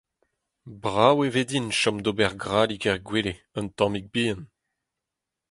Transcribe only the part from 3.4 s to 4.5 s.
un tammig bihan.